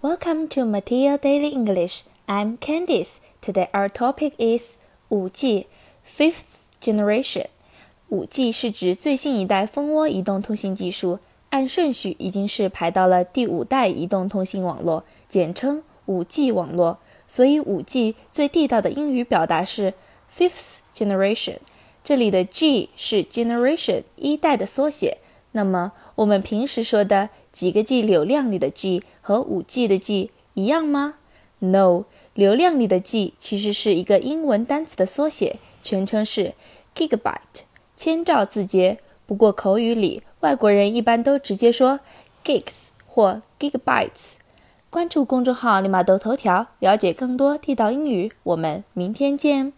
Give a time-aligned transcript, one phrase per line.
[0.00, 2.04] Welcome to Material Daily English.
[2.28, 3.18] I'm Candice.
[3.40, 4.76] Today our topic is
[5.08, 5.66] 五 G,
[6.06, 7.46] fifth generation.
[8.08, 11.18] 五 G 是指最新一代蜂窝移动通信技术，
[11.50, 16.98] 按顺序已经是排到了第五代移动通信网络，简称五 G 网络。
[17.26, 19.94] 所以五 G 最地道的英语表达是
[20.32, 21.56] fifth generation。
[22.04, 25.18] 这里的 G 是 generation 一代的缩写。
[25.58, 31.14] 那么我们平时说的几个 G 流量里的 G 和五 G 的 G 一样吗
[31.58, 32.04] ？No，
[32.34, 36.54] 流量里的 G 其实是一个英文单词的缩写，全称是
[36.94, 37.64] gigabyte，
[37.96, 38.98] 千兆字节。
[39.26, 41.98] 不过口语里外国人一般都直接说
[42.44, 44.34] gigs 或 gigabytes。
[44.88, 48.30] 关注公众号“立马读头条”，了解更多地道英语。
[48.44, 49.72] 我们明天见。